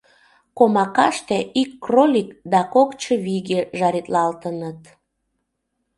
Комакаште 0.57 1.37
ик 1.61 1.71
кролик 1.83 2.29
да 2.51 2.61
кок 2.73 2.89
чывиге 3.01 3.59
жаритлалтыныт. 3.79 4.81